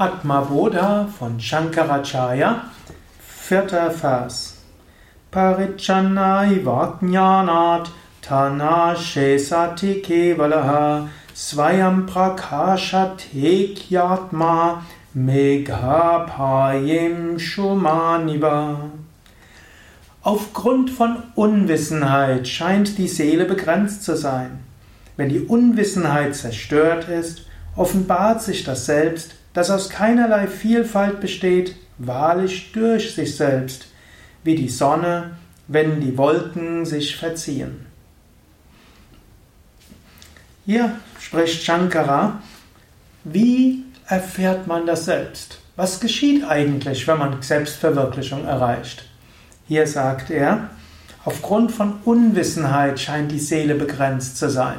Atma 0.00 0.42
Bodha 0.42 1.08
von 1.08 1.40
Shankaracharya, 1.40 2.70
vierter 3.18 3.90
Vers. 3.90 4.58
Parichanai 5.32 6.62
Vajnanat 6.62 7.90
Tanashe 8.22 9.40
Sati 9.40 10.00
Kevalaha 10.00 11.08
Svayam 11.34 12.06
Prakashatekyatma 12.06 14.82
Meghapayim 15.16 17.40
Shumaniva. 17.40 18.78
Aufgrund 20.22 20.90
von 20.90 21.24
Unwissenheit 21.34 22.46
scheint 22.46 22.98
die 22.98 23.08
Seele 23.08 23.46
begrenzt 23.46 24.04
zu 24.04 24.16
sein. 24.16 24.60
Wenn 25.16 25.28
die 25.28 25.40
Unwissenheit 25.40 26.36
zerstört 26.36 27.08
ist, 27.08 27.46
offenbart 27.74 28.42
sich 28.42 28.62
das 28.62 28.86
Selbst 28.86 29.34
das 29.58 29.70
aus 29.70 29.88
keinerlei 29.88 30.46
Vielfalt 30.46 31.20
besteht, 31.20 31.74
wahrlich 31.98 32.70
durch 32.70 33.16
sich 33.16 33.34
selbst, 33.34 33.88
wie 34.44 34.54
die 34.54 34.68
Sonne, 34.68 35.32
wenn 35.66 36.00
die 36.00 36.16
Wolken 36.16 36.86
sich 36.86 37.16
verziehen. 37.16 37.84
Hier 40.64 40.92
spricht 41.18 41.64
Shankara, 41.64 42.40
wie 43.24 43.82
erfährt 44.06 44.68
man 44.68 44.86
das 44.86 45.06
Selbst? 45.06 45.58
Was 45.74 45.98
geschieht 45.98 46.44
eigentlich, 46.44 47.08
wenn 47.08 47.18
man 47.18 47.42
Selbstverwirklichung 47.42 48.44
erreicht? 48.44 49.06
Hier 49.66 49.88
sagt 49.88 50.30
er, 50.30 50.70
aufgrund 51.24 51.72
von 51.72 51.94
Unwissenheit 52.04 53.00
scheint 53.00 53.32
die 53.32 53.40
Seele 53.40 53.74
begrenzt 53.74 54.36
zu 54.36 54.48
sein. 54.50 54.78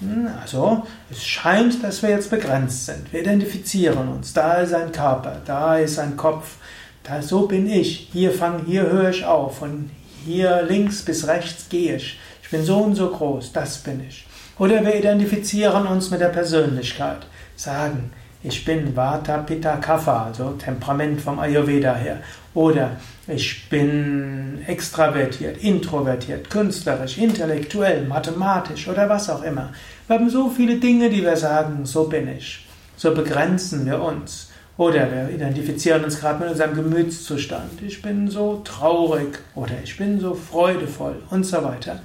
Hm, 0.00 0.28
also, 0.40 0.86
es 1.10 1.24
scheint, 1.24 1.82
dass 1.82 2.02
wir 2.02 2.10
jetzt 2.10 2.30
begrenzt 2.30 2.86
sind. 2.86 3.12
Wir 3.12 3.20
identifizieren 3.20 4.08
uns. 4.08 4.32
Da 4.32 4.54
ist 4.58 4.72
ein 4.72 4.92
Körper, 4.92 5.40
da 5.44 5.78
ist 5.78 5.98
ein 5.98 6.16
Kopf, 6.16 6.56
da 7.02 7.20
so 7.22 7.46
bin 7.46 7.68
ich. 7.68 8.08
Hier 8.12 8.32
fange, 8.32 8.64
hier 8.64 8.82
höre 8.82 9.10
ich 9.10 9.24
auf 9.24 9.62
und 9.62 9.90
hier 10.24 10.62
links 10.62 11.02
bis 11.02 11.26
rechts 11.26 11.68
gehe 11.68 11.96
ich. 11.96 12.18
Ich 12.42 12.50
bin 12.50 12.64
so 12.64 12.78
und 12.78 12.94
so 12.94 13.10
groß, 13.10 13.52
das 13.52 13.78
bin 13.78 14.02
ich. 14.06 14.26
Oder 14.58 14.84
wir 14.84 14.94
identifizieren 14.94 15.86
uns 15.86 16.10
mit 16.10 16.20
der 16.20 16.28
Persönlichkeit, 16.28 17.26
sagen, 17.56 18.12
ich 18.42 18.64
bin 18.64 18.94
Vata 18.94 19.38
Pitta 19.38 19.76
Kapha, 19.76 20.26
also 20.26 20.50
Temperament 20.52 21.20
vom 21.20 21.40
Ayurveda 21.40 21.94
her. 21.94 22.18
Oder 22.54 22.92
ich 23.26 23.68
bin 23.68 24.60
extravertiert, 24.66 25.58
introvertiert, 25.58 26.48
künstlerisch, 26.48 27.18
intellektuell, 27.18 28.06
mathematisch 28.06 28.88
oder 28.88 29.08
was 29.08 29.28
auch 29.28 29.42
immer. 29.42 29.72
Wir 30.06 30.16
haben 30.16 30.30
so 30.30 30.48
viele 30.50 30.76
Dinge, 30.76 31.10
die 31.10 31.22
wir 31.22 31.36
sagen, 31.36 31.84
so 31.84 32.04
bin 32.04 32.28
ich. 32.28 32.66
So 32.96 33.12
begrenzen 33.14 33.86
wir 33.86 34.00
uns. 34.00 34.50
Oder 34.76 35.10
wir 35.10 35.30
identifizieren 35.34 36.04
uns 36.04 36.20
gerade 36.20 36.38
mit 36.38 36.50
unserem 36.50 36.74
Gemütszustand. 36.74 37.82
Ich 37.82 38.00
bin 38.00 38.28
so 38.28 38.62
traurig 38.64 39.38
oder 39.56 39.74
ich 39.82 39.96
bin 39.96 40.20
so 40.20 40.34
freudevoll 40.34 41.16
und 41.30 41.44
so 41.44 41.64
weiter. 41.64 42.00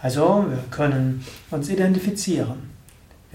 Also 0.00 0.46
wir 0.48 0.64
können 0.70 1.24
uns 1.50 1.68
identifizieren. 1.68 2.73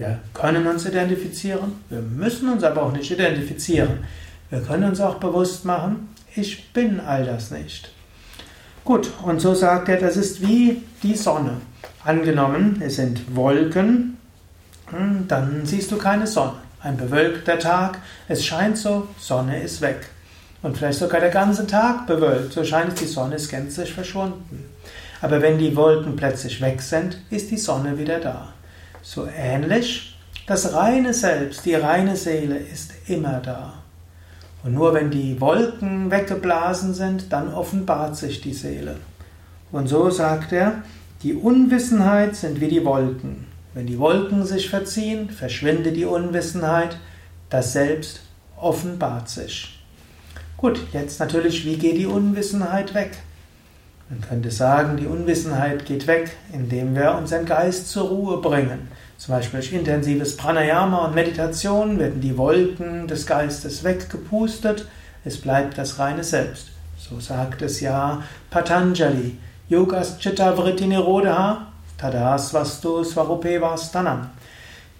Wir 0.00 0.18
können 0.32 0.66
uns 0.66 0.86
identifizieren, 0.86 1.72
wir 1.90 2.00
müssen 2.00 2.48
uns 2.48 2.64
aber 2.64 2.84
auch 2.84 2.92
nicht 2.92 3.10
identifizieren. 3.10 3.98
Wir 4.48 4.62
können 4.62 4.84
uns 4.84 4.98
auch 4.98 5.16
bewusst 5.16 5.66
machen, 5.66 6.08
ich 6.34 6.72
bin 6.72 7.00
all 7.00 7.26
das 7.26 7.50
nicht. 7.50 7.92
Gut, 8.82 9.10
und 9.22 9.42
so 9.42 9.52
sagt 9.52 9.90
er, 9.90 9.98
das 9.98 10.16
ist 10.16 10.40
wie 10.40 10.80
die 11.02 11.14
Sonne. 11.14 11.58
Angenommen, 12.02 12.80
es 12.82 12.96
sind 12.96 13.36
Wolken, 13.36 14.16
hm, 14.86 15.26
dann 15.28 15.66
siehst 15.66 15.92
du 15.92 15.98
keine 15.98 16.26
Sonne. 16.26 16.54
Ein 16.82 16.96
bewölkter 16.96 17.58
Tag, 17.58 17.98
es 18.26 18.42
scheint 18.42 18.78
so, 18.78 19.06
Sonne 19.18 19.62
ist 19.62 19.82
weg. 19.82 20.08
Und 20.62 20.78
vielleicht 20.78 20.98
sogar 20.98 21.20
der 21.20 21.28
ganze 21.28 21.66
Tag 21.66 22.06
bewölkt, 22.06 22.54
so 22.54 22.64
scheint 22.64 22.98
die 22.98 23.04
Sonne 23.04 23.34
ist 23.34 23.50
gänzlich 23.50 23.92
verschwunden. 23.92 24.64
Aber 25.20 25.42
wenn 25.42 25.58
die 25.58 25.76
Wolken 25.76 26.16
plötzlich 26.16 26.62
weg 26.62 26.80
sind, 26.80 27.18
ist 27.28 27.50
die 27.50 27.58
Sonne 27.58 27.98
wieder 27.98 28.18
da. 28.18 28.54
So 29.02 29.26
ähnlich, 29.26 30.16
das 30.46 30.74
reine 30.74 31.14
Selbst, 31.14 31.64
die 31.64 31.74
reine 31.74 32.16
Seele 32.16 32.56
ist 32.56 32.92
immer 33.06 33.40
da. 33.40 33.74
Und 34.62 34.74
nur 34.74 34.92
wenn 34.92 35.10
die 35.10 35.40
Wolken 35.40 36.10
weggeblasen 36.10 36.92
sind, 36.92 37.32
dann 37.32 37.52
offenbart 37.54 38.16
sich 38.16 38.40
die 38.40 38.52
Seele. 38.52 38.96
Und 39.72 39.88
so 39.88 40.10
sagt 40.10 40.52
er, 40.52 40.82
die 41.22 41.34
Unwissenheit 41.34 42.36
sind 42.36 42.60
wie 42.60 42.68
die 42.68 42.84
Wolken. 42.84 43.46
Wenn 43.74 43.86
die 43.86 43.98
Wolken 43.98 44.44
sich 44.44 44.68
verziehen, 44.68 45.30
verschwindet 45.30 45.96
die 45.96 46.04
Unwissenheit, 46.04 46.96
das 47.48 47.72
Selbst 47.72 48.20
offenbart 48.56 49.28
sich. 49.28 49.78
Gut, 50.56 50.80
jetzt 50.92 51.20
natürlich, 51.20 51.64
wie 51.64 51.76
geht 51.76 51.96
die 51.96 52.06
Unwissenheit 52.06 52.92
weg? 52.92 53.12
Man 54.10 54.20
könnte 54.20 54.50
sagen, 54.50 54.96
die 54.96 55.06
Unwissenheit 55.06 55.86
geht 55.86 56.08
weg, 56.08 56.36
indem 56.52 56.96
wir 56.96 57.14
unseren 57.14 57.46
Geist 57.46 57.88
zur 57.88 58.08
Ruhe 58.08 58.38
bringen. 58.38 58.88
Zum 59.16 59.34
Beispiel 59.34 59.60
durch 59.60 59.72
intensives 59.72 60.36
Pranayama 60.36 61.06
und 61.06 61.14
Meditation 61.14 61.96
werden 62.00 62.20
die 62.20 62.36
Wolken 62.36 63.06
des 63.06 63.24
Geistes 63.24 63.84
weggepustet, 63.84 64.88
es 65.24 65.40
bleibt 65.40 65.78
das 65.78 66.00
reine 66.00 66.24
Selbst. 66.24 66.70
So 66.98 67.20
sagt 67.20 67.62
es 67.62 67.80
ja 67.80 68.22
Patanjali. 68.50 69.38
Yogas 69.68 70.18
Chitta 70.18 70.56
Vritti 70.56 70.86
Nirodha 70.86 71.68
Tadas 71.96 72.52
Vastu 72.52 73.04
Svarupe 73.04 73.60
Vastanam. 73.60 74.30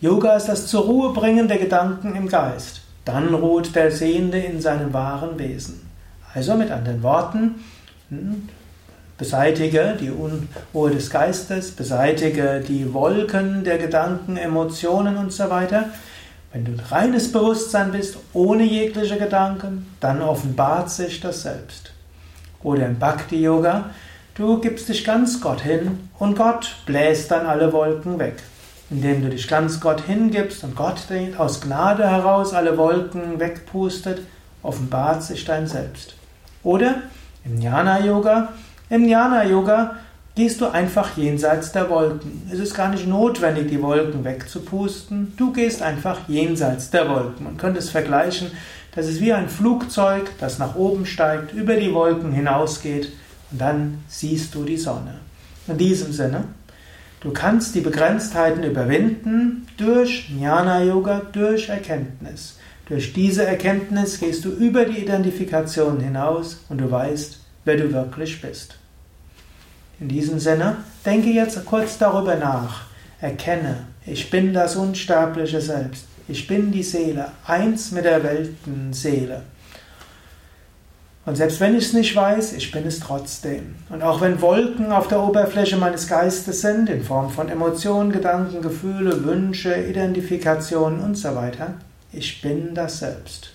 Yoga 0.00 0.36
ist 0.36 0.46
das 0.46 0.68
zur 0.68 0.84
Ruhe 0.84 1.12
bringen 1.12 1.48
der 1.48 1.58
Gedanken 1.58 2.14
im 2.14 2.28
Geist. 2.28 2.82
Dann 3.04 3.34
ruht 3.34 3.74
der 3.74 3.90
Sehende 3.90 4.38
in 4.38 4.60
seinem 4.60 4.92
wahren 4.92 5.36
Wesen. 5.36 5.90
Also 6.32 6.54
mit 6.54 6.70
anderen 6.70 7.02
Worten, 7.02 7.56
hm, 8.08 8.48
Beseitige 9.20 9.98
die 10.00 10.10
Unruhe 10.10 10.90
des 10.92 11.10
Geistes, 11.10 11.72
beseitige 11.72 12.64
die 12.66 12.94
Wolken 12.94 13.64
der 13.64 13.76
Gedanken, 13.76 14.38
Emotionen 14.38 15.18
und 15.18 15.30
so 15.30 15.50
weiter. 15.50 15.90
Wenn 16.54 16.64
du 16.64 16.72
reines 16.90 17.30
Bewusstsein 17.30 17.92
bist, 17.92 18.16
ohne 18.32 18.64
jegliche 18.64 19.18
Gedanken, 19.18 19.94
dann 20.00 20.22
offenbart 20.22 20.88
sich 20.88 21.20
das 21.20 21.42
Selbst. 21.42 21.92
Oder 22.62 22.86
im 22.86 22.98
Bhakti 22.98 23.42
Yoga, 23.42 23.90
du 24.36 24.58
gibst 24.58 24.88
dich 24.88 25.04
ganz 25.04 25.38
Gott 25.38 25.60
hin 25.60 26.08
und 26.18 26.38
Gott 26.38 26.76
bläst 26.86 27.30
dann 27.30 27.44
alle 27.44 27.74
Wolken 27.74 28.18
weg. 28.18 28.36
Indem 28.88 29.20
du 29.20 29.28
dich 29.28 29.46
ganz 29.46 29.80
Gott 29.80 30.00
hingibst 30.00 30.64
und 30.64 30.74
Gott 30.74 31.02
aus 31.36 31.60
Gnade 31.60 32.08
heraus 32.08 32.54
alle 32.54 32.78
Wolken 32.78 33.38
wegpustet, 33.38 34.22
offenbart 34.62 35.22
sich 35.22 35.44
dein 35.44 35.66
Selbst. 35.66 36.14
Oder 36.62 37.02
im 37.44 37.60
Jnana 37.60 38.00
Yoga, 38.00 38.48
im 38.90 39.04
Jnana-Yoga 39.04 39.96
gehst 40.34 40.60
du 40.60 40.66
einfach 40.66 41.16
jenseits 41.16 41.72
der 41.72 41.88
Wolken. 41.90 42.42
Es 42.52 42.58
ist 42.58 42.74
gar 42.74 42.88
nicht 42.88 43.06
notwendig, 43.06 43.68
die 43.68 43.82
Wolken 43.82 44.24
wegzupusten. 44.24 45.32
Du 45.36 45.52
gehst 45.52 45.82
einfach 45.82 46.28
jenseits 46.28 46.90
der 46.90 47.08
Wolken. 47.08 47.44
Man 47.44 47.56
könnte 47.56 47.78
es 47.78 47.90
vergleichen, 47.90 48.50
das 48.94 49.06
ist 49.06 49.20
wie 49.20 49.32
ein 49.32 49.48
Flugzeug, 49.48 50.30
das 50.40 50.58
nach 50.58 50.74
oben 50.74 51.06
steigt, 51.06 51.54
über 51.54 51.76
die 51.76 51.94
Wolken 51.94 52.32
hinausgeht 52.32 53.12
und 53.52 53.60
dann 53.60 53.98
siehst 54.08 54.54
du 54.54 54.64
die 54.64 54.76
Sonne. 54.76 55.14
In 55.68 55.78
diesem 55.78 56.12
Sinne, 56.12 56.44
du 57.20 57.30
kannst 57.32 57.74
die 57.74 57.80
Begrenztheiten 57.80 58.64
überwinden 58.64 59.68
durch 59.76 60.28
Jnana-Yoga, 60.30 61.22
durch 61.32 61.68
Erkenntnis. 61.68 62.58
Durch 62.86 63.12
diese 63.12 63.46
Erkenntnis 63.46 64.18
gehst 64.18 64.44
du 64.44 64.50
über 64.50 64.84
die 64.84 64.98
Identifikation 64.98 66.00
hinaus 66.00 66.64
und 66.68 66.80
du 66.80 66.90
weißt, 66.90 67.38
wer 67.64 67.76
du 67.76 67.92
wirklich 67.92 68.40
bist. 68.40 68.76
In 70.00 70.08
diesem 70.08 70.38
Sinne, 70.38 70.78
denke 71.04 71.30
jetzt 71.30 71.64
kurz 71.66 71.98
darüber 71.98 72.36
nach. 72.36 72.82
Erkenne, 73.20 73.86
ich 74.06 74.30
bin 74.30 74.54
das 74.54 74.76
unsterbliche 74.76 75.60
Selbst. 75.60 76.06
Ich 76.26 76.46
bin 76.46 76.72
die 76.72 76.82
Seele, 76.82 77.32
eins 77.44 77.90
mit 77.90 78.04
der 78.04 78.22
Weltenseele. 78.22 79.42
Und 81.26 81.36
selbst 81.36 81.60
wenn 81.60 81.76
ich 81.76 81.84
es 81.84 81.92
nicht 81.92 82.16
weiß, 82.16 82.54
ich 82.54 82.72
bin 82.72 82.86
es 82.86 82.98
trotzdem. 82.98 83.74
Und 83.90 84.02
auch 84.02 84.20
wenn 84.20 84.40
Wolken 84.40 84.90
auf 84.90 85.08
der 85.08 85.20
Oberfläche 85.20 85.76
meines 85.76 86.08
Geistes 86.08 86.62
sind, 86.62 86.88
in 86.88 87.04
Form 87.04 87.30
von 87.30 87.48
Emotionen, 87.48 88.10
Gedanken, 88.10 88.62
Gefühle, 88.62 89.24
Wünsche, 89.24 89.74
Identifikationen 89.74 91.00
und 91.00 91.16
so 91.16 91.34
weiter, 91.34 91.74
ich 92.12 92.40
bin 92.40 92.74
das 92.74 93.00
Selbst. 93.00 93.50